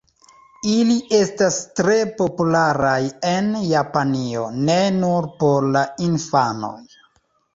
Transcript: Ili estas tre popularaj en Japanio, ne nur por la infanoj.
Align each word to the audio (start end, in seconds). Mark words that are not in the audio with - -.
Ili 0.75 0.93
estas 1.17 1.57
tre 1.79 1.97
popularaj 2.21 2.95
en 3.33 3.51
Japanio, 3.73 4.45
ne 4.69 4.77
nur 4.97 5.29
por 5.43 5.69
la 5.77 5.85
infanoj. 6.09 6.75